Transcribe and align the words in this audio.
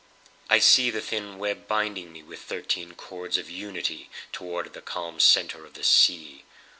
I 0.49 0.57
see 0.57 0.89
the 0.89 0.99
thin 0.99 1.37
web 1.37 1.67
binding 1.67 2.11
meWith 2.11 2.39
thirteen 2.39 2.93
cords 2.95 3.37
of 3.37 3.49
unityToward 3.49 4.73
the 4.73 4.81
calm 4.81 5.19
centre 5.19 5.63
of 5.63 5.75
the 5.75 5.83
sea. 5.83 6.43